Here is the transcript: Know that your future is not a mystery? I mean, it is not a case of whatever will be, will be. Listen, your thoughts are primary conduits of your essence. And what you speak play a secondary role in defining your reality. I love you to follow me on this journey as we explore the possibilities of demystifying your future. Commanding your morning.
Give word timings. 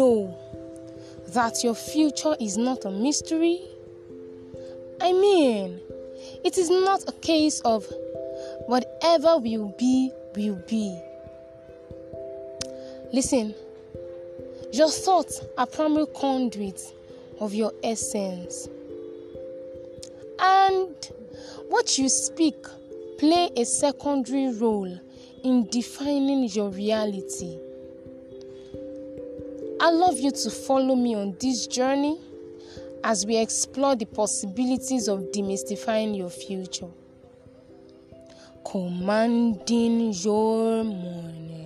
Know 0.00 0.34
that 1.34 1.62
your 1.62 1.74
future 1.74 2.34
is 2.40 2.56
not 2.56 2.86
a 2.86 2.90
mystery? 2.90 3.60
I 4.98 5.12
mean, 5.12 5.78
it 6.42 6.56
is 6.56 6.70
not 6.70 7.06
a 7.06 7.12
case 7.12 7.60
of 7.66 7.86
whatever 8.64 9.36
will 9.36 9.74
be, 9.78 10.10
will 10.34 10.58
be. 10.66 10.98
Listen, 13.12 13.54
your 14.72 14.88
thoughts 14.88 15.42
are 15.58 15.66
primary 15.66 16.06
conduits 16.18 16.94
of 17.38 17.52
your 17.52 17.74
essence. 17.84 18.70
And 20.38 20.96
what 21.68 21.98
you 21.98 22.08
speak 22.08 22.56
play 23.18 23.50
a 23.54 23.66
secondary 23.66 24.50
role 24.54 24.98
in 25.44 25.68
defining 25.68 26.44
your 26.44 26.70
reality. 26.70 27.58
I 29.82 29.90
love 29.90 30.18
you 30.18 30.30
to 30.30 30.50
follow 30.50 30.94
me 30.94 31.14
on 31.14 31.34
this 31.40 31.66
journey 31.66 32.20
as 33.02 33.24
we 33.24 33.38
explore 33.38 33.96
the 33.96 34.04
possibilities 34.04 35.08
of 35.08 35.20
demystifying 35.32 36.14
your 36.14 36.28
future. 36.28 36.90
Commanding 38.70 40.12
your 40.12 40.84
morning. 40.84 41.59